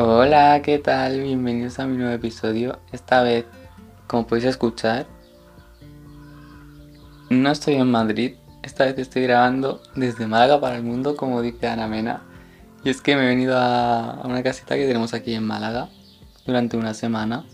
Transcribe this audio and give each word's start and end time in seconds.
Hola, 0.00 0.62
¿qué 0.62 0.78
tal? 0.78 1.20
Bienvenidos 1.22 1.80
a 1.80 1.86
mi 1.86 1.96
nuevo 1.96 2.12
episodio. 2.12 2.78
Esta 2.92 3.20
vez, 3.24 3.46
como 4.06 4.28
podéis 4.28 4.44
escuchar, 4.44 5.08
no 7.30 7.50
estoy 7.50 7.74
en 7.74 7.90
Madrid. 7.90 8.36
Esta 8.62 8.84
vez 8.84 8.96
estoy 8.96 9.24
grabando 9.24 9.82
desde 9.96 10.28
Málaga 10.28 10.60
para 10.60 10.76
el 10.76 10.84
mundo, 10.84 11.16
como 11.16 11.42
dice 11.42 11.66
Ana 11.66 11.88
Mena. 11.88 12.22
Y 12.84 12.90
es 12.90 13.00
que 13.00 13.16
me 13.16 13.24
he 13.24 13.26
venido 13.26 13.56
a 13.58 14.22
una 14.24 14.40
casita 14.44 14.76
que 14.76 14.86
tenemos 14.86 15.14
aquí 15.14 15.34
en 15.34 15.42
Málaga 15.42 15.88
durante 16.46 16.76
una 16.76 16.94
semana. 16.94 17.44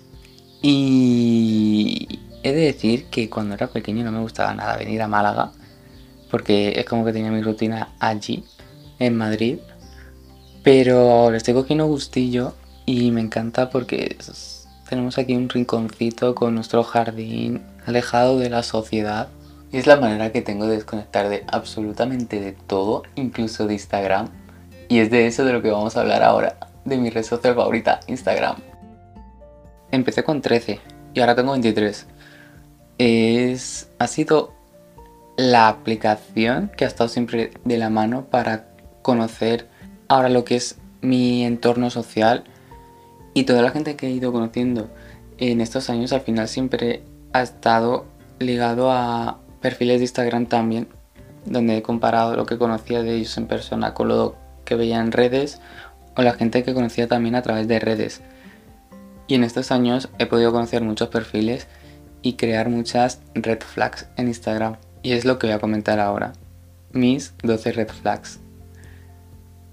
Y 0.61 2.21
he 2.43 2.53
de 2.53 2.61
decir 2.61 3.07
que 3.07 3.31
cuando 3.31 3.55
era 3.55 3.69
pequeño 3.69 4.05
no 4.05 4.13
me 4.13 4.21
gustaba 4.21 4.53
nada 4.53 4.77
venir 4.77 5.01
a 5.01 5.09
Málaga, 5.09 5.53
porque 6.31 6.79
es 6.79 6.85
como 6.85 7.07
que 7.07 7.15
tenía 7.15 7.31
mi 7.31 7.41
rutina 7.41 7.95
allí, 8.01 8.45
en 8.99 9.17
Madrid 9.17 9.61
pero 10.65 11.31
les 11.31 11.47
aquí 11.47 11.75
un 11.75 11.87
gustillo 11.87 12.55
y 12.87 13.11
me 13.11 13.21
encanta 13.21 13.69
porque 13.69 14.17
tenemos 14.89 15.19
aquí 15.19 15.37
un 15.37 15.51
rinconcito 15.51 16.35
con 16.35 16.55
nuestro 16.55 16.83
jardín 16.83 17.63
alejado 17.87 18.39
de 18.39 18.49
la 18.49 18.63
sociedad. 18.63 19.29
Y 19.71 19.77
es 19.77 19.87
la 19.87 19.97
manera 19.97 20.33
que 20.33 20.41
tengo 20.41 20.67
de 20.67 20.77
desconectar 20.77 21.29
de 21.29 21.45
absolutamente 21.49 22.41
de 22.41 22.53
todo, 22.53 23.03
incluso 23.15 23.67
de 23.67 23.75
Instagram. 23.75 24.31
Y 24.89 25.01
es 25.01 25.11
de 25.11 25.27
eso 25.27 25.45
de 25.45 25.53
lo 25.53 25.61
que 25.61 25.71
vamos 25.71 25.97
a 25.97 26.01
hablar 26.01 26.23
ahora, 26.23 26.57
de 26.85 26.97
mi 26.97 27.11
red 27.11 27.25
social 27.25 27.55
favorita, 27.55 28.01
Instagram. 28.07 28.57
Empecé 29.91 30.25
con 30.25 30.41
13 30.41 30.81
y 31.13 31.21
ahora 31.21 31.35
tengo 31.35 31.53
23. 31.53 32.07
Es, 32.97 33.89
ha 33.99 34.07
sido 34.07 34.55
la 35.37 35.69
aplicación 35.69 36.71
que 36.75 36.85
ha 36.85 36.89
estado 36.89 37.09
siempre 37.09 37.51
de 37.65 37.77
la 37.77 37.91
mano 37.91 38.27
para 38.31 38.69
conocer 39.03 39.74
ahora 40.09 40.29
lo 40.29 40.45
que 40.45 40.57
es 40.57 40.77
mi 41.01 41.45
entorno 41.45 41.91
social 41.91 42.45
y 43.35 43.45
toda 43.45 43.63
la 43.63 43.71
gente 43.71 43.97
que 43.97 44.07
he 44.07 44.11
ido 44.11 44.33
conociendo 44.33 44.89
en 45.39 45.61
estos 45.61 45.91
años 45.91 46.13
al 46.13 46.21
final 46.21 46.49
siempre 46.49 47.03
ha 47.33 47.43
estado 47.43 48.07
ligado 48.39 48.91
a 48.91 49.39
perfiles 49.61 49.99
de 49.99 50.05
Instagram 50.05 50.47
también, 50.47 50.89
donde 51.45 51.79
he 51.79 51.83
comparado 51.83 52.37
lo 52.37 52.47
que 52.47 52.59
conocía 52.59 53.03
de 53.03 53.17
ellos 53.17 53.37
en 53.37 53.47
persona 53.47 53.95
con 53.95 54.09
lo 54.09 54.37
que 54.65 54.77
veía 54.77 55.01
en 55.01 55.13
redes 55.13 55.61
o 56.17 56.23
la 56.23 56.33
gente 56.33 56.63
que 56.63 56.75
conocía 56.75 57.09
también 57.09 57.35
a 57.35 57.43
través 57.43 57.67
de 57.69 57.81
redes. 57.81 58.23
Y 59.27 59.35
en 59.35 59.45
estos 59.45 59.71
años 59.71 60.09
he 60.19 60.27
podido 60.27 60.53
conocer 60.53 60.83
muchos 60.83 61.09
perfiles 61.09 61.67
y 62.23 62.35
crear 62.35 62.69
muchas 62.69 63.21
red 63.35 63.61
flags 63.61 64.07
en 64.17 64.29
Instagram. 64.29 64.77
Y 65.03 65.13
es 65.13 65.25
lo 65.25 65.39
que 65.39 65.47
voy 65.49 65.57
a 65.57 65.61
comentar 65.61 65.99
ahora. 65.99 66.33
Mis 66.93 67.35
12 67.43 67.73
red 67.73 67.89
flags. 67.89 68.39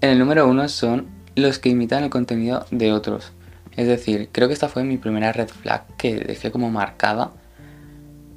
En 0.02 0.10
el 0.10 0.18
número 0.18 0.48
uno 0.48 0.68
son 0.68 1.06
los 1.36 1.60
que 1.60 1.68
imitan 1.68 2.02
el 2.02 2.10
contenido 2.10 2.66
de 2.72 2.92
otros. 2.92 3.30
Es 3.76 3.86
decir, 3.86 4.30
creo 4.32 4.48
que 4.48 4.54
esta 4.54 4.68
fue 4.68 4.82
mi 4.82 4.98
primera 4.98 5.30
red 5.30 5.46
flag 5.46 5.86
que 5.96 6.16
dejé 6.16 6.50
como 6.50 6.72
marcada. 6.72 7.30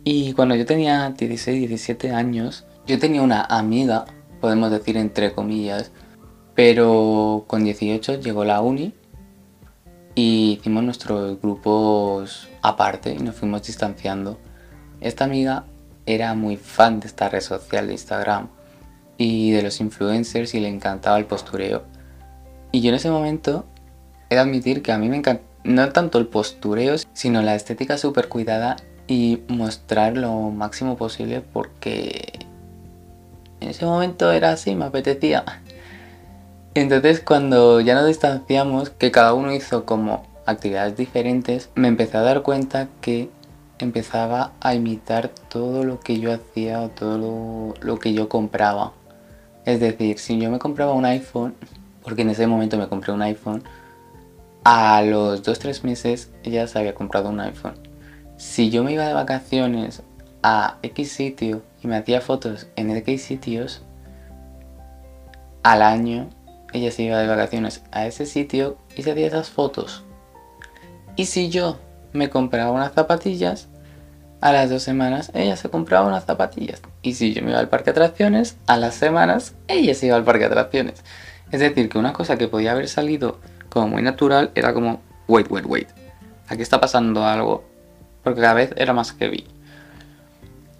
Y 0.04 0.34
cuando 0.34 0.54
yo 0.54 0.68
tenía 0.68 1.10
16, 1.10 1.68
17 1.68 2.12
años, 2.12 2.66
yo 2.86 3.00
tenía 3.00 3.24
una 3.24 3.42
amiga, 3.42 4.06
podemos 4.42 4.70
decir 4.70 4.96
entre 4.96 5.34
comillas, 5.34 5.92
pero 6.54 7.46
con 7.48 7.64
18 7.64 8.20
llegó 8.20 8.46
la 8.46 8.62
uni 8.62 8.94
y 10.14 10.60
hicimos 10.60 10.84
nuestros 10.84 11.42
grupos 11.42 12.48
aparte 12.62 13.12
y 13.12 13.24
nos 13.24 13.34
fuimos 13.34 13.64
distanciando. 13.64 14.38
Esta 15.02 15.24
amiga 15.26 15.66
era 16.06 16.36
muy 16.36 16.58
fan 16.58 17.00
de 17.00 17.08
esta 17.08 17.28
red 17.28 17.42
social 17.42 17.88
de 17.88 17.94
Instagram 17.94 18.50
y 19.18 19.52
de 19.52 19.62
los 19.64 19.80
influencers 19.80 20.54
y 20.54 20.60
le 20.60 20.68
encantaba 20.68 21.18
el 21.18 21.26
postureo. 21.26 21.84
Y 22.72 22.82
yo 22.82 22.90
en 22.90 22.96
ese 22.96 23.10
momento 23.10 23.66
he 24.30 24.36
de 24.36 24.42
admitir 24.42 24.82
que 24.82 24.92
a 24.92 24.98
mí 24.98 25.10
me 25.10 25.18
encanta 25.18 25.44
no 25.66 25.90
tanto 25.92 26.20
el 26.20 26.28
postureo, 26.28 26.96
sino 27.14 27.42
la 27.42 27.56
estética 27.56 27.98
súper 27.98 28.30
cuidada 28.30 28.78
y 29.08 29.42
mostrar 29.48 30.16
lo 30.16 30.32
máximo 30.52 30.96
posible 30.96 31.42
porque 31.42 32.46
en 33.60 33.70
ese 33.70 33.86
momento 33.86 34.32
era 34.32 34.52
así, 34.52 34.76
me 34.76 34.86
apetecía. 34.86 35.44
Entonces 36.76 37.20
cuando 37.20 37.82
ya 37.82 37.96
nos 37.96 38.08
distanciamos, 38.08 38.92
que 38.92 39.12
cada 39.12 39.34
uno 39.34 39.54
hizo 39.54 39.86
como 39.86 40.24
actividades 40.46 40.96
diferentes, 40.96 41.70
me 41.74 41.88
empecé 41.88 42.18
a 42.18 42.22
dar 42.22 42.44
cuenta 42.44 42.88
que 43.02 43.30
empezaba 43.80 44.52
a 44.62 44.76
imitar 44.76 45.30
todo 45.50 45.84
lo 45.84 46.00
que 46.00 46.20
yo 46.20 46.32
hacía 46.32 46.82
o 46.82 46.90
todo 46.90 47.18
lo, 47.18 47.74
lo 47.82 48.00
que 48.00 48.14
yo 48.14 48.30
compraba. 48.30 48.94
Es 49.66 49.80
decir, 49.80 50.20
si 50.20 50.40
yo 50.40 50.52
me 50.52 50.60
compraba 50.60 50.94
un 50.94 51.06
iPhone, 51.06 51.56
porque 52.04 52.22
en 52.22 52.30
ese 52.30 52.46
momento 52.48 52.78
me 52.78 52.88
compré 52.88 53.12
un 53.12 53.24
iPhone, 53.24 53.64
a 54.64 55.02
los 55.02 55.44
2-3 55.44 55.84
meses 55.84 56.32
ella 56.44 56.68
se 56.68 56.80
había 56.80 56.96
comprado 56.96 57.30
un 57.30 57.40
iPhone. 57.40 57.76
Si 58.38 58.70
yo 58.70 58.84
me 58.84 58.94
iba 58.94 59.08
de 59.08 59.14
vacaciones 59.14 60.04
a 60.44 60.78
X 60.84 61.12
sitio 61.12 61.64
y 61.82 61.88
me 61.88 61.98
hacía 61.98 62.22
fotos 62.22 62.68
en 62.76 62.92
X 62.92 63.24
sitios, 63.24 63.82
al 65.64 65.82
año 65.82 66.30
ella 66.74 66.92
se 66.92 67.04
iba 67.04 67.18
de 67.18 67.28
vacaciones 67.28 67.84
a 67.92 68.06
ese 68.06 68.26
sitio 68.26 68.78
y 68.96 69.02
se 69.02 69.12
hacía 69.12 69.28
esas 69.28 69.50
fotos. 69.50 70.04
Y 71.16 71.26
si 71.26 71.50
yo 71.50 71.80
me 72.14 72.30
compraba 72.30 72.72
unas 72.72 72.94
zapatillas, 72.94 73.68
a 74.42 74.52
las 74.52 74.70
dos 74.70 74.84
semanas 74.84 75.32
ella 75.34 75.56
se 75.56 75.70
compraba 75.70 76.08
unas 76.08 76.26
zapatillas. 76.26 76.82
Y 77.06 77.14
si 77.14 77.34
yo 77.36 77.44
me 77.44 77.52
iba 77.52 77.60
al 77.60 77.70
parque 77.70 77.94
de 77.94 78.02
atracciones, 78.02 78.58
a 78.66 78.78
las 78.78 78.96
semanas 78.96 79.54
ella 79.68 79.94
se 79.94 80.08
iba 80.08 80.16
al 80.16 80.24
parque 80.24 80.40
de 80.40 80.46
atracciones. 80.48 81.04
Es 81.52 81.60
decir, 81.60 81.88
que 81.88 82.00
una 82.00 82.14
cosa 82.14 82.36
que 82.36 82.48
podía 82.48 82.72
haber 82.72 82.88
salido 82.88 83.38
como 83.70 83.90
muy 83.90 84.02
natural 84.02 84.50
era 84.56 84.74
como, 84.74 85.02
wait, 85.28 85.46
wait, 85.52 85.66
wait. 85.68 85.88
Aquí 86.48 86.64
está 86.64 86.82
pasando 86.82 87.24
algo. 87.24 87.64
Porque 88.24 88.42
cada 88.42 88.56
vez 88.56 88.74
era 88.76 88.94
más 88.94 89.12
heavy. 89.12 89.46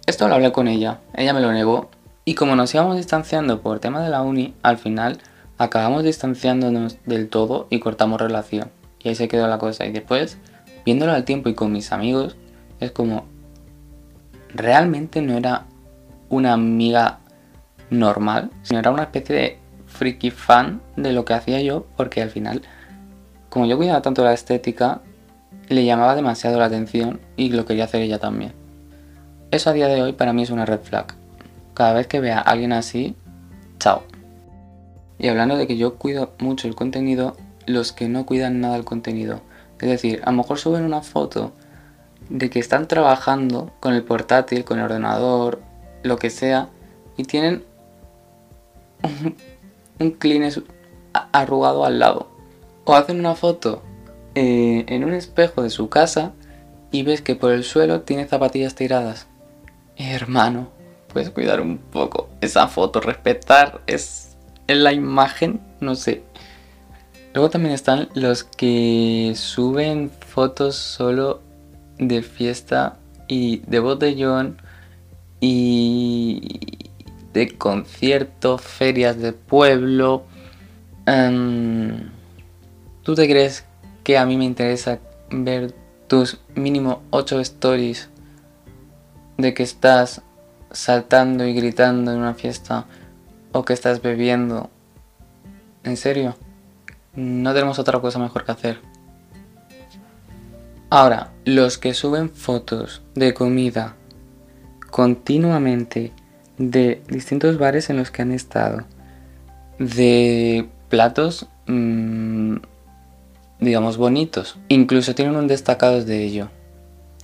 Esto 0.04 0.26
lo 0.26 0.34
hablé 0.34 0.50
con 0.50 0.66
ella, 0.66 0.98
ella 1.14 1.32
me 1.32 1.40
lo 1.40 1.52
negó. 1.52 1.90
Y 2.24 2.34
como 2.34 2.56
nos 2.56 2.74
íbamos 2.74 2.96
distanciando 2.96 3.62
por 3.62 3.78
tema 3.78 4.02
de 4.02 4.10
la 4.10 4.22
uni, 4.22 4.52
al 4.64 4.78
final 4.78 5.18
acabamos 5.58 6.02
distanciándonos 6.02 6.98
del 7.06 7.28
todo 7.28 7.68
y 7.70 7.78
cortamos 7.78 8.20
relación. 8.20 8.72
Y 8.98 9.10
ahí 9.10 9.14
se 9.14 9.28
quedó 9.28 9.46
la 9.46 9.58
cosa. 9.58 9.86
Y 9.86 9.92
después, 9.92 10.38
viéndolo 10.84 11.12
al 11.12 11.22
tiempo 11.22 11.48
y 11.48 11.54
con 11.54 11.70
mis 11.70 11.92
amigos, 11.92 12.36
es 12.80 12.90
como, 12.90 13.26
realmente 14.52 15.22
no 15.22 15.38
era 15.38 15.66
una 16.28 16.52
amiga 16.52 17.18
normal, 17.90 18.50
sino 18.62 18.80
era 18.80 18.90
una 18.90 19.04
especie 19.04 19.36
de 19.36 19.58
freaky 19.86 20.30
fan 20.30 20.80
de 20.96 21.12
lo 21.12 21.24
que 21.24 21.34
hacía 21.34 21.60
yo, 21.60 21.86
porque 21.96 22.22
al 22.22 22.30
final, 22.30 22.62
como 23.48 23.66
yo 23.66 23.76
cuidaba 23.76 24.02
tanto 24.02 24.24
la 24.24 24.32
estética, 24.32 25.00
le 25.68 25.84
llamaba 25.84 26.14
demasiado 26.14 26.58
la 26.58 26.66
atención 26.66 27.20
y 27.36 27.50
lo 27.50 27.64
quería 27.64 27.84
hacer 27.84 28.02
ella 28.02 28.18
también. 28.18 28.52
Eso 29.50 29.70
a 29.70 29.72
día 29.72 29.88
de 29.88 30.02
hoy 30.02 30.12
para 30.12 30.32
mí 30.32 30.42
es 30.42 30.50
una 30.50 30.66
red 30.66 30.80
flag. 30.80 31.14
Cada 31.74 31.92
vez 31.92 32.06
que 32.06 32.20
vea 32.20 32.38
a 32.38 32.42
alguien 32.42 32.72
así, 32.72 33.16
chao. 33.78 34.02
Y 35.18 35.28
hablando 35.28 35.56
de 35.56 35.66
que 35.66 35.76
yo 35.76 35.96
cuido 35.96 36.32
mucho 36.38 36.68
el 36.68 36.74
contenido, 36.74 37.36
los 37.66 37.92
que 37.92 38.08
no 38.08 38.26
cuidan 38.26 38.60
nada 38.60 38.76
el 38.76 38.84
contenido. 38.84 39.40
Es 39.80 39.88
decir, 39.88 40.20
a 40.24 40.30
lo 40.30 40.38
mejor 40.38 40.58
suben 40.58 40.84
una 40.84 41.02
foto 41.02 41.52
de 42.28 42.50
que 42.50 42.58
están 42.58 42.88
trabajando 42.88 43.72
con 43.80 43.94
el 43.94 44.02
portátil, 44.02 44.64
con 44.64 44.78
el 44.78 44.84
ordenador, 44.84 45.60
lo 46.06 46.18
que 46.18 46.30
sea, 46.30 46.68
y 47.16 47.24
tienen 47.24 47.64
un, 49.98 50.10
Kleenex 50.12 50.62
arrugado 51.32 51.84
al 51.84 51.98
lado. 51.98 52.28
O 52.84 52.94
hacen 52.94 53.18
una 53.18 53.34
foto 53.34 53.82
eh, 54.34 54.84
en 54.88 55.04
un 55.04 55.14
espejo 55.14 55.62
de 55.62 55.70
su 55.70 55.88
casa 55.88 56.32
y 56.90 57.02
ves 57.02 57.20
que 57.22 57.34
por 57.34 57.52
el 57.52 57.64
suelo 57.64 58.02
tiene 58.02 58.26
zapatillas 58.26 58.74
tiradas. 58.74 59.26
Hermano, 59.96 60.68
puedes 61.12 61.30
cuidar 61.30 61.60
un 61.60 61.78
poco 61.78 62.28
esa 62.40 62.68
foto, 62.68 63.00
respetar 63.00 63.80
es 63.86 64.36
la 64.68 64.92
imagen, 64.92 65.60
no 65.80 65.94
sé. 65.94 66.22
Luego 67.34 67.50
también 67.50 67.74
están 67.74 68.08
los 68.14 68.44
que 68.44 69.32
suben 69.36 70.10
fotos 70.10 70.76
solo 70.76 71.42
de 71.98 72.22
fiesta 72.22 72.96
y 73.28 73.58
de 73.66 73.80
botellón 73.80 74.60
y 75.40 76.58
de 77.32 77.56
conciertos, 77.56 78.62
ferias 78.62 79.18
de 79.18 79.32
pueblo. 79.32 80.24
Em, 81.06 82.10
¿Tú 83.02 83.14
te 83.14 83.28
crees 83.28 83.64
que 84.02 84.18
a 84.18 84.26
mí 84.26 84.36
me 84.36 84.44
interesa 84.44 84.98
ver 85.30 85.74
tus 86.08 86.38
mínimo 86.54 87.02
8 87.10 87.40
stories 87.40 88.08
de 89.36 89.52
que 89.54 89.62
estás 89.62 90.22
saltando 90.70 91.44
y 91.44 91.54
gritando 91.54 92.12
en 92.12 92.18
una 92.18 92.34
fiesta 92.34 92.86
o 93.52 93.64
que 93.64 93.74
estás 93.74 94.02
bebiendo? 94.02 94.70
¿En 95.84 95.96
serio? 95.96 96.36
No 97.14 97.52
tenemos 97.52 97.78
otra 97.78 98.00
cosa 98.00 98.18
mejor 98.18 98.44
que 98.44 98.52
hacer. 98.52 98.80
Ahora, 100.88 101.32
los 101.44 101.78
que 101.78 101.94
suben 101.94 102.30
fotos 102.30 103.02
de 103.14 103.34
comida 103.34 103.96
continuamente 104.90 106.12
de 106.58 107.02
distintos 107.08 107.58
bares 107.58 107.90
en 107.90 107.96
los 107.96 108.10
que 108.10 108.22
han 108.22 108.32
estado, 108.32 108.84
de 109.78 110.68
platos 110.88 111.48
mmm, 111.66 112.56
digamos, 113.60 113.96
bonitos. 113.96 114.58
Incluso 114.68 115.14
tienen 115.14 115.36
un 115.36 115.48
destacado 115.48 116.04
de 116.04 116.24
ello. 116.24 116.48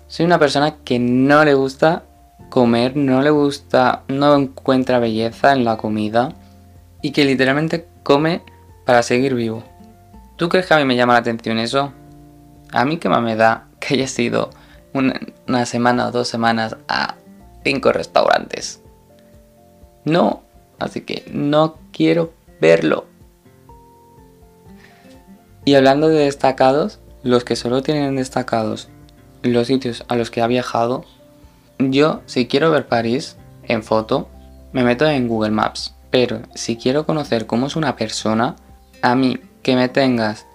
Soy 0.09 0.27
una 0.27 0.39
persona 0.39 0.77
que 0.85 0.99
no 0.99 1.45
le 1.45 1.55
gusta 1.55 2.05
comer, 2.51 2.97
no 2.97 3.23
le 3.23 3.31
gusta, 3.31 4.03
no 4.09 4.35
encuentra 4.37 4.99
belleza 4.99 5.53
en 5.53 5.65
la 5.65 5.77
comida 5.77 6.35
y 7.01 7.13
que 7.13 7.25
literalmente 7.25 7.87
come 8.03 8.43
para 8.85 9.03
seguir 9.03 9.35
vivo. 9.35 9.65
¿Tú 10.37 10.49
crees 10.49 10.67
que 10.67 10.75
a 10.75 10.79
mí 10.79 10.85
me 10.85 10.97
llama 10.97 11.15
la 11.15 11.21
atención 11.21 11.59
eso? 11.59 11.93
A 12.73 12.85
mí 12.85 12.99
qué 12.99 13.09
más 13.09 13.23
me 13.23 13.37
da 13.37 13.69
que 13.81 13.95
haya 13.95 14.07
sido 14.07 14.51
una, 14.93 15.19
una 15.49 15.67
semana 15.67 16.09
o 16.09 16.11
dos 16.11 16.29
semanas 16.29 16.77
a 16.89 17.17
cinco 17.65 17.93
restaurantes. 17.93 18.81
No, 20.05 20.43
así 20.79 21.03
que 21.03 21.25
no 21.33 21.79
quiero 21.93 22.33
verlo. 22.61 23.07
Y 25.65 25.75
hablando 25.75 26.09
de 26.09 26.25
destacados, 26.25 26.99
los 27.23 27.45
que 27.45 27.57
solo 27.57 27.83
tienen 27.83 28.17
destacados 28.17 28.89
los 29.43 29.67
sitios 29.67 30.05
a 30.09 30.17
los 30.17 30.31
que 30.31 30.41
ha 30.41 30.47
viajado, 30.47 31.05
yo 31.79 32.23
si 32.27 32.47
quiero 32.47 32.71
ver 32.71 32.87
París 32.87 33.37
en 33.65 33.83
foto, 33.83 34.29
me 34.73 34.85
meto 34.85 35.07
en 35.07 35.29
Google 35.29 35.51
Maps. 35.51 35.95
Pero 36.11 36.43
si 36.55 36.77
quiero 36.77 37.07
conocer 37.07 37.47
cómo 37.47 37.67
es 37.67 37.77
una 37.77 37.97
persona, 37.97 38.57
a 39.01 39.15
mí 39.15 39.41
que 39.63 39.77
me 39.77 39.89
tengas 39.89 40.47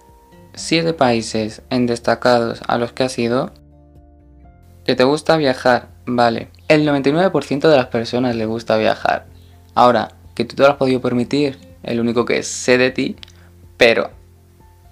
7 0.54 0.92
países 0.94 1.62
en 1.70 1.86
destacados 1.86 2.60
a 2.66 2.78
los 2.78 2.92
que 2.92 3.04
has 3.04 3.18
ido, 3.18 3.52
que 4.84 4.94
te 4.94 5.04
gusta 5.04 5.36
viajar, 5.36 5.88
vale. 6.06 6.48
El 6.68 6.86
99% 6.86 7.68
de 7.68 7.76
las 7.76 7.86
personas 7.86 8.36
le 8.36 8.44
gusta 8.44 8.76
viajar. 8.76 9.26
Ahora, 9.74 10.12
que 10.34 10.44
tú 10.44 10.54
te 10.54 10.62
lo 10.62 10.68
has 10.68 10.76
podido 10.76 11.00
permitir, 11.00 11.58
el 11.82 11.98
único 11.98 12.26
que 12.26 12.42
sé 12.42 12.76
de 12.76 12.90
ti, 12.90 13.16
pero 13.78 14.10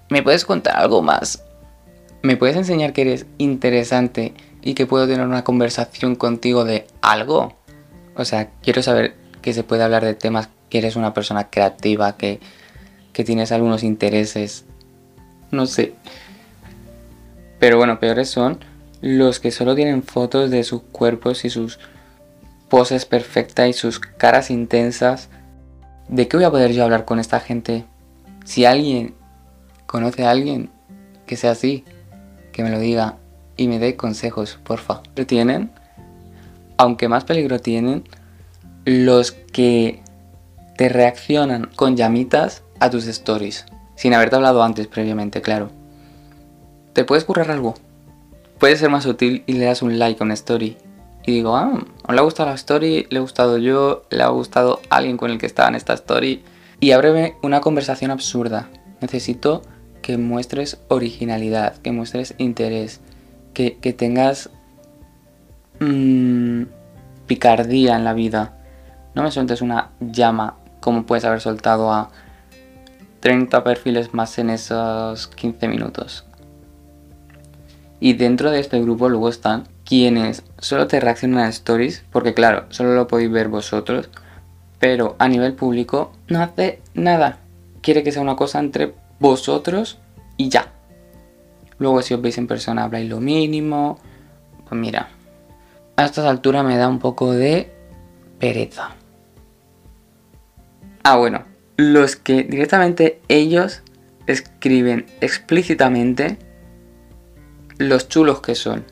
¿me 0.09 0.23
puedes 0.23 0.43
contar 0.43 0.75
algo 0.77 1.03
más? 1.03 1.43
¿Me 2.23 2.35
puedes 2.35 2.55
enseñar 2.55 2.93
que 2.93 3.01
eres 3.01 3.27
interesante 3.37 4.33
y 4.63 4.73
que 4.73 4.87
puedo 4.87 5.07
tener 5.07 5.25
una 5.25 5.43
conversación 5.43 6.15
contigo 6.15 6.65
de 6.65 6.87
algo? 7.01 7.55
O 8.15 8.25
sea, 8.25 8.49
quiero 8.63 8.81
saber 8.81 9.15
que 9.43 9.53
se 9.53 9.63
puede 9.63 9.83
hablar 9.83 10.03
de 10.03 10.15
temas 10.15 10.49
que 10.69 10.79
eres 10.79 10.95
una 10.95 11.13
persona 11.13 11.51
creativa, 11.51 12.17
que, 12.17 12.39
que 13.13 13.23
tienes 13.23 13.51
algunos 13.51 13.83
intereses. 13.83 14.65
No 15.51 15.67
sé. 15.67 15.93
Pero 17.59 17.77
bueno, 17.77 17.99
peores 17.99 18.29
son 18.29 18.59
los 19.01 19.39
que 19.39 19.51
solo 19.51 19.75
tienen 19.75 20.03
fotos 20.03 20.49
de 20.49 20.63
sus 20.63 20.81
cuerpos 20.81 21.45
y 21.45 21.49
sus 21.49 21.79
poses 22.69 23.05
perfectas 23.05 23.69
y 23.69 23.73
sus 23.73 23.99
caras 23.99 24.49
intensas. 24.49 25.29
¿De 26.07 26.27
qué 26.27 26.37
voy 26.37 26.45
a 26.45 26.51
poder 26.51 26.71
yo 26.71 26.83
hablar 26.83 27.05
con 27.05 27.19
esta 27.19 27.39
gente? 27.39 27.85
Si 28.45 28.65
alguien 28.65 29.13
conoce 29.85 30.25
a 30.25 30.31
alguien 30.31 30.69
que 31.25 31.35
sea 31.35 31.51
así, 31.51 31.83
que 32.51 32.63
me 32.63 32.69
lo 32.69 32.79
diga 32.79 33.17
y 33.55 33.67
me 33.67 33.79
dé 33.79 33.95
consejos, 33.95 34.59
porfa. 34.63 35.01
Tienen, 35.27 35.71
aunque 36.77 37.07
más 37.07 37.23
peligro 37.23 37.59
tienen, 37.59 38.03
los 38.85 39.31
que 39.31 40.01
te 40.77 40.89
reaccionan 40.89 41.69
con 41.75 41.97
llamitas 41.97 42.63
a 42.79 42.89
tus 42.89 43.07
stories, 43.07 43.65
sin 43.95 44.13
haberte 44.13 44.35
hablado 44.35 44.63
antes 44.63 44.87
previamente, 44.87 45.41
claro. 45.41 45.71
¿Te 46.93 47.03
puedes 47.03 47.25
currar 47.25 47.51
algo? 47.51 47.75
Puede 48.59 48.75
ser 48.75 48.89
más 48.89 49.05
útil 49.05 49.43
y 49.45 49.53
le 49.53 49.65
das 49.65 49.81
un 49.81 49.99
like 49.99 50.21
a 50.21 50.25
una 50.25 50.33
story. 50.33 50.77
Y 51.25 51.33
digo, 51.33 51.55
ah, 51.55 51.83
le 52.09 52.17
ha 52.17 52.21
gustado 52.21 52.49
la 52.49 52.55
story, 52.55 53.05
le 53.09 53.17
he 53.17 53.21
gustado 53.21 53.57
yo, 53.57 54.03
le 54.09 54.23
ha 54.23 54.29
gustado 54.29 54.81
alguien 54.89 55.17
con 55.17 55.29
el 55.29 55.37
que 55.37 55.45
estaba 55.45 55.69
en 55.69 55.75
esta 55.75 55.93
story. 55.93 56.43
Y 56.79 56.91
ábreme 56.91 57.35
una 57.43 57.61
conversación 57.61 58.11
absurda. 58.11 58.69
Necesito 59.01 59.61
que 60.01 60.17
muestres 60.17 60.79
originalidad, 60.87 61.75
que 61.77 61.91
muestres 61.91 62.33
interés, 62.37 63.01
que, 63.53 63.71
tengas 63.97 64.49
mmm, 65.79 66.63
picardía 67.25 67.95
en 67.95 68.03
la 68.03 68.13
vida. 68.13 68.57
No 69.15 69.23
me 69.23 69.31
sueltes 69.31 69.61
una 69.61 69.91
llama 69.99 70.55
como 70.79 71.05
puedes 71.05 71.25
haber 71.25 71.41
soltado 71.41 71.91
a 71.91 72.11
30 73.19 73.63
perfiles 73.63 74.13
más 74.13 74.37
en 74.37 74.49
esos 74.49 75.27
15 75.27 75.67
minutos. 75.67 76.26
Y 77.99 78.13
dentro 78.13 78.51
de 78.51 78.59
este 78.59 78.79
grupo 78.79 79.09
luego 79.09 79.29
están 79.29 79.67
quienes 79.85 80.43
solo 80.59 80.87
te 80.87 80.99
reaccionan 80.99 81.39
a 81.39 81.49
stories, 81.49 82.03
porque 82.11 82.33
claro, 82.33 82.65
solo 82.69 82.93
lo 82.93 83.07
podéis 83.07 83.31
ver 83.31 83.47
vosotros, 83.47 84.09
pero 84.79 85.15
a 85.17 85.27
nivel 85.27 85.53
público 85.53 86.11
no 86.27 86.41
hace 86.41 86.81
nada. 86.93 87.39
Quiere 87.81 88.03
que 88.03 88.11
sea 88.11 88.21
una 88.21 88.35
cosa 88.35 88.59
entre 88.59 88.93
vosotros 89.19 89.97
y 90.35 90.49
ya. 90.49 90.73
Luego 91.79 92.01
si 92.01 92.13
os 92.13 92.21
veis 92.21 92.37
en 92.37 92.47
persona 92.47 92.83
habláis 92.83 93.09
lo 93.09 93.19
mínimo. 93.19 93.99
Pues 94.67 94.79
mira, 94.79 95.09
a 95.95 96.05
estas 96.05 96.25
alturas 96.25 96.63
me 96.65 96.77
da 96.77 96.87
un 96.87 96.99
poco 96.99 97.31
de 97.31 97.71
pereza. 98.39 98.95
Ah, 101.03 101.17
bueno, 101.17 101.45
los 101.77 102.15
que 102.15 102.43
directamente 102.43 103.21
ellos 103.29 103.81
escriben 104.27 105.05
explícitamente 105.21 106.37
los 107.77 108.07
chulos 108.07 108.41
que 108.41 108.55
son. 108.55 108.85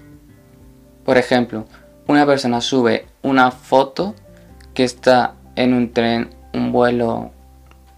Por 1.03 1.17
ejemplo, 1.17 1.65
una 2.07 2.25
persona 2.25 2.61
sube 2.61 3.07
una 3.21 3.51
foto 3.51 4.15
que 4.73 4.83
está 4.83 5.35
en 5.55 5.73
un 5.73 5.91
tren, 5.91 6.29
un 6.53 6.71
vuelo 6.71 7.31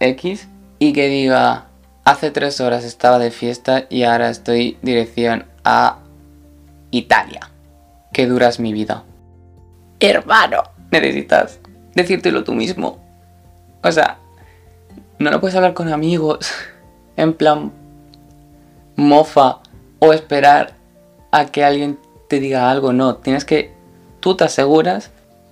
X, 0.00 0.48
y 0.78 0.92
que 0.92 1.08
diga, 1.08 1.66
hace 2.04 2.30
tres 2.30 2.60
horas 2.60 2.84
estaba 2.84 3.18
de 3.18 3.30
fiesta 3.30 3.86
y 3.90 4.04
ahora 4.04 4.30
estoy 4.30 4.78
dirección 4.82 5.46
a 5.64 5.98
Italia. 6.90 7.50
Que 8.12 8.26
duras 8.26 8.60
mi 8.60 8.72
vida. 8.72 9.04
Hermano, 10.00 10.62
necesitas 10.90 11.58
decírtelo 11.94 12.44
tú 12.44 12.54
mismo. 12.54 12.98
O 13.82 13.92
sea, 13.92 14.18
no 15.18 15.30
lo 15.30 15.40
puedes 15.40 15.56
hablar 15.56 15.74
con 15.74 15.92
amigos, 15.92 16.50
en 17.16 17.34
plan 17.34 17.72
mofa, 18.96 19.58
o 19.98 20.12
esperar 20.12 20.77
a 21.30 21.46
que 21.46 21.64
alguien 21.64 21.98
te 22.28 22.40
diga 22.40 22.70
algo. 22.70 22.92
No, 22.92 23.16
tienes 23.16 23.44
que, 23.44 23.72
tú 24.20 24.36
te 24.36 24.44
aseguras 24.44 25.10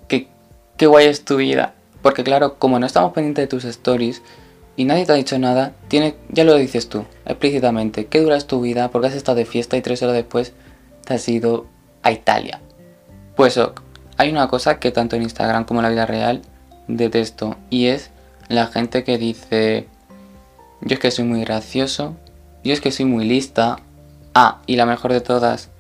que 0.09 0.29
qué 0.77 0.87
guay 0.87 1.07
es 1.07 1.25
tu 1.25 1.37
vida. 1.37 1.75
Porque 2.03 2.25
claro, 2.25 2.59
como 2.59 2.79
no 2.79 2.87
estamos 2.87 3.13
pendientes 3.13 3.43
de 3.43 3.49
tus 3.49 3.65
stories 3.65 4.23
y 4.77 4.85
nadie 4.85 5.07
te 5.07 5.13
ha 5.13 5.17
dicho 5.17 5.39
nada, 5.39 5.73
tiene, 5.89 6.15
ya 6.29 6.45
lo 6.45 6.55
dices 6.55 6.89
tú, 6.89 7.05
explícitamente, 7.25 8.07
qué 8.07 8.21
dura 8.21 8.37
es 8.37 8.47
tu 8.47 8.61
vida, 8.61 8.91
porque 8.91 9.09
has 9.09 9.15
estado 9.15 9.39
de 9.39 9.47
fiesta 9.47 9.77
y 9.77 9.83
tres 9.83 10.03
horas 10.03 10.15
después 10.15 10.53
te 11.05 11.15
has 11.15 11.29
ido 11.29 11.67
a 12.03 12.13
Italia. 12.13 12.61
Pues 13.35 13.59
hay 14.19 14.31
una 14.31 14.49
cosa 14.49 14.79
que 14.79 14.93
tanto 14.93 15.17
en 15.17 15.23
Instagram 15.23 15.65
como 15.65 15.81
en 15.81 15.85
la 15.85 15.91
vida 15.91 16.07
real 16.07 16.43
detesto 16.89 17.57
y 17.71 17.87
es 17.87 18.11
la 18.49 18.67
gente 18.67 19.03
que 19.03 19.19
dice, 19.19 19.89
yo 20.83 20.95
es 20.95 21.01
que 21.01 21.11
soy 21.11 21.25
muy 21.25 21.41
gracioso, 21.41 22.15
yo 22.63 22.73
es 22.73 22.81
que 22.81 22.93
soy 22.93 23.07
muy 23.07 23.25
lista, 23.25 23.79
ah, 24.37 24.61
y 24.67 24.77
la 24.77 24.87
mejor 24.87 25.13
de 25.13 25.21
todas, 25.21 25.71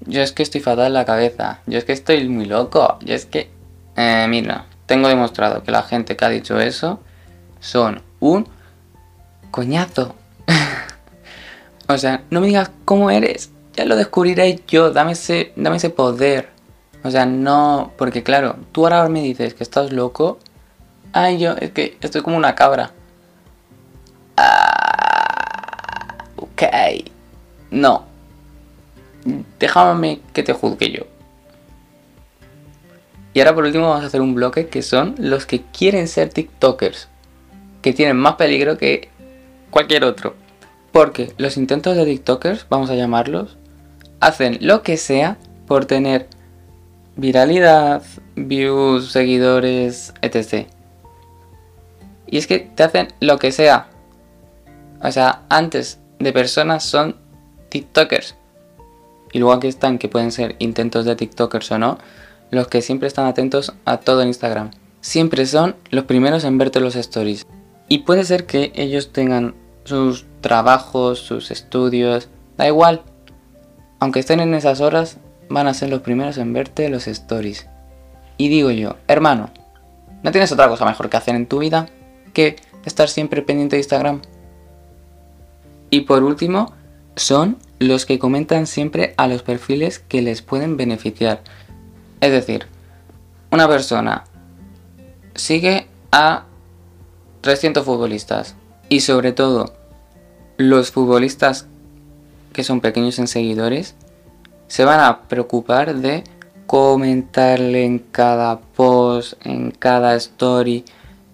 yo 0.00 0.22
es 0.22 0.32
que 0.32 0.42
estoy 0.42 0.60
fatal 0.60 0.88
en 0.88 0.94
la 0.94 1.04
cabeza, 1.04 1.60
yo 1.66 1.78
es 1.78 1.84
que 1.84 1.92
estoy 1.92 2.28
muy 2.28 2.46
loco, 2.46 2.98
yo 3.00 3.14
es 3.14 3.26
que... 3.26 3.50
Eh, 3.96 4.26
mira, 4.28 4.66
tengo 4.84 5.08
demostrado 5.08 5.62
que 5.62 5.70
la 5.70 5.82
gente 5.82 6.16
que 6.16 6.24
ha 6.24 6.28
dicho 6.28 6.60
eso 6.60 7.00
son 7.60 8.02
un 8.20 8.46
coñazo. 9.50 10.14
o 11.88 11.96
sea, 11.96 12.22
no 12.30 12.40
me 12.40 12.48
digas 12.48 12.70
cómo 12.84 13.10
eres, 13.10 13.50
ya 13.74 13.84
lo 13.86 13.96
descubriré 13.96 14.60
yo, 14.68 14.90
dame 14.92 15.12
ese, 15.12 15.52
dame 15.56 15.78
ese 15.78 15.90
poder. 15.90 16.50
O 17.02 17.10
sea, 17.10 17.24
no, 17.24 17.92
porque 17.96 18.22
claro, 18.22 18.56
tú 18.72 18.84
ahora 18.84 19.08
me 19.08 19.22
dices 19.22 19.54
que 19.54 19.62
estás 19.62 19.92
loco 19.92 20.38
Ay, 21.18 21.38
yo, 21.38 21.52
es 21.52 21.70
que 21.70 21.96
estoy 22.02 22.20
como 22.20 22.36
una 22.36 22.54
cabra. 22.54 22.90
Ah, 24.36 26.18
ok. 26.36 26.62
No. 27.70 28.06
Déjame 29.58 30.20
que 30.32 30.42
te 30.42 30.52
juzgue 30.52 30.90
yo. 30.90 31.02
Y 33.34 33.40
ahora 33.40 33.54
por 33.54 33.64
último 33.64 33.88
vamos 33.88 34.04
a 34.04 34.06
hacer 34.06 34.20
un 34.20 34.34
bloque 34.34 34.68
que 34.68 34.82
son 34.82 35.14
los 35.18 35.44
que 35.44 35.62
quieren 35.62 36.08
ser 36.08 36.30
TikTokers. 36.30 37.08
Que 37.82 37.92
tienen 37.92 38.16
más 38.16 38.36
peligro 38.36 38.78
que 38.78 39.10
cualquier 39.70 40.04
otro. 40.04 40.34
Porque 40.90 41.34
los 41.36 41.58
intentos 41.58 41.96
de 41.96 42.06
TikTokers, 42.06 42.66
vamos 42.70 42.88
a 42.88 42.94
llamarlos, 42.94 43.58
hacen 44.20 44.58
lo 44.62 44.82
que 44.82 44.96
sea 44.96 45.36
por 45.66 45.84
tener 45.84 46.28
viralidad, 47.16 48.02
views, 48.36 49.12
seguidores, 49.12 50.14
etc. 50.22 50.66
Y 52.26 52.38
es 52.38 52.46
que 52.46 52.60
te 52.60 52.82
hacen 52.82 53.08
lo 53.20 53.38
que 53.38 53.52
sea. 53.52 53.88
O 55.02 55.12
sea, 55.12 55.42
antes 55.48 55.98
de 56.18 56.32
personas 56.32 56.84
son 56.84 57.16
TikTokers. 57.68 58.34
Y 59.32 59.38
luego 59.38 59.54
aquí 59.54 59.66
están, 59.66 59.98
que 59.98 60.08
pueden 60.08 60.32
ser 60.32 60.56
intentos 60.58 61.04
de 61.04 61.16
TikTokers 61.16 61.72
o 61.72 61.78
no, 61.78 61.98
los 62.50 62.68
que 62.68 62.82
siempre 62.82 63.08
están 63.08 63.26
atentos 63.26 63.74
a 63.84 63.98
todo 63.98 64.22
en 64.22 64.28
Instagram. 64.28 64.70
Siempre 65.00 65.46
son 65.46 65.76
los 65.90 66.04
primeros 66.04 66.44
en 66.44 66.58
verte 66.58 66.80
los 66.80 66.96
stories. 66.96 67.46
Y 67.88 67.98
puede 67.98 68.24
ser 68.24 68.46
que 68.46 68.72
ellos 68.74 69.12
tengan 69.12 69.54
sus 69.84 70.26
trabajos, 70.40 71.20
sus 71.20 71.50
estudios, 71.50 72.28
da 72.56 72.66
igual. 72.66 73.02
Aunque 74.00 74.20
estén 74.20 74.40
en 74.40 74.54
esas 74.54 74.80
horas, 74.80 75.18
van 75.48 75.68
a 75.68 75.74
ser 75.74 75.90
los 75.90 76.00
primeros 76.00 76.38
en 76.38 76.52
verte 76.52 76.88
los 76.88 77.06
stories. 77.06 77.68
Y 78.36 78.48
digo 78.48 78.70
yo, 78.70 78.96
hermano, 79.08 79.50
¿no 80.22 80.32
tienes 80.32 80.52
otra 80.52 80.68
cosa 80.68 80.84
mejor 80.84 81.08
que 81.08 81.16
hacer 81.16 81.34
en 81.34 81.46
tu 81.46 81.58
vida 81.60 81.88
que 82.32 82.56
estar 82.84 83.08
siempre 83.08 83.42
pendiente 83.42 83.76
de 83.76 83.80
Instagram? 83.80 84.22
Y 85.90 86.02
por 86.02 86.22
último, 86.24 86.72
son 87.16 87.58
los 87.78 88.06
que 88.06 88.18
comentan 88.18 88.66
siempre 88.66 89.14
a 89.16 89.26
los 89.26 89.42
perfiles 89.42 89.98
que 89.98 90.22
les 90.22 90.42
pueden 90.42 90.76
beneficiar. 90.76 91.42
Es 92.20 92.30
decir, 92.30 92.66
una 93.50 93.68
persona 93.68 94.24
sigue 95.34 95.88
a 96.12 96.44
300 97.40 97.84
futbolistas 97.84 98.54
y 98.88 99.00
sobre 99.00 99.32
todo 99.32 99.74
los 100.56 100.90
futbolistas 100.90 101.66
que 102.52 102.64
son 102.64 102.80
pequeños 102.80 103.18
en 103.18 103.26
seguidores 103.26 103.94
se 104.68 104.84
van 104.84 105.00
a 105.00 105.22
preocupar 105.22 105.96
de 105.96 106.24
comentarle 106.66 107.84
en 107.84 107.98
cada 107.98 108.58
post, 108.60 109.34
en 109.44 109.70
cada 109.70 110.16
story, 110.16 110.84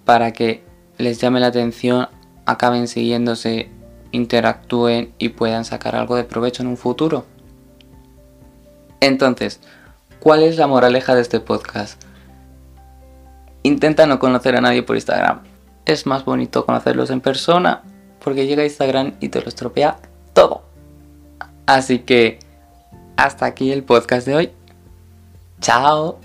para 0.05 0.33
que 0.33 0.63
les 0.99 1.21
llame 1.21 1.41
la 1.41 1.47
atención, 1.47 2.09
acaben 2.45 2.89
siguiéndose, 2.89 3.71
interactúen 4.13 5.13
y 5.19 5.31
puedan 5.31 5.65
sacar 5.65 5.97
algo 5.97 6.17
de 6.17 6.25
provecho 6.25 6.63
en 6.63 6.69
un 6.69 6.77
futuro. 6.77 7.27
Entonces, 9.01 9.61
¿cuál 10.21 10.43
es 10.43 10.57
la 10.57 10.67
moraleja 10.69 11.15
de 11.15 11.23
este 11.23 11.41
podcast? 11.41 12.01
Intenta 13.65 14.07
no 14.07 14.19
conocer 14.19 14.57
a 14.57 14.61
nadie 14.61 14.83
por 14.83 14.97
Instagram. 14.97 15.41
Es 15.85 16.07
más 16.07 16.25
bonito 16.25 16.65
conocerlos 16.65 17.11
en 17.11 17.21
persona 17.21 17.83
porque 18.23 18.47
llega 18.47 18.65
Instagram 18.65 19.15
y 19.21 19.29
te 19.29 19.41
lo 19.41 19.49
estropea 19.49 19.99
todo. 20.33 20.63
Así 21.67 22.01
que 22.01 22.39
hasta 23.17 23.47
aquí 23.47 23.73
el 23.73 23.83
podcast 23.83 24.27
de 24.27 24.37
hoy. 24.37 24.51
Chao. 25.61 26.22